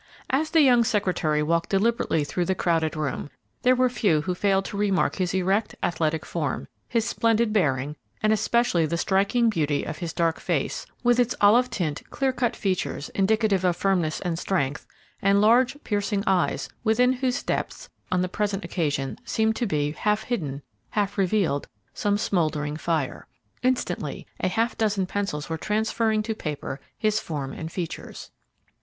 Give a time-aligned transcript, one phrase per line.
[0.31, 3.29] As the young secretary walked deliberately through the crowded room,
[3.61, 8.33] there were few who failed to remark his erect, athletic form, his splendid bearing, and
[8.33, 13.09] especially the striking beauty of his dark face, with its olive tint, clear cut features,
[13.09, 14.87] indicative of firmness and strength,
[15.21, 19.91] and large, piercing eyes, within whose depths, on the present occasion, there seemed to be,
[19.91, 23.27] half hidden, half revealed, some smouldering fire.
[23.61, 28.31] Instantly a half dozen pencils were transferring to paper his form and features.